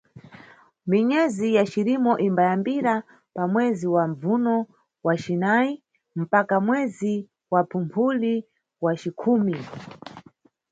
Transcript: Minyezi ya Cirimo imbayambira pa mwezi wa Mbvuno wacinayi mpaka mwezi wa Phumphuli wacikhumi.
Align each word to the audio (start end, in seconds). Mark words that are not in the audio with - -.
Minyezi 0.89 1.47
ya 1.55 1.63
Cirimo 1.71 2.13
imbayambira 2.27 2.93
pa 3.33 3.43
mwezi 3.51 3.85
wa 3.95 4.03
Mbvuno 4.11 4.55
wacinayi 5.05 5.73
mpaka 6.21 6.55
mwezi 6.67 7.13
wa 7.51 7.61
Phumphuli 7.69 8.33
wacikhumi. 8.83 9.57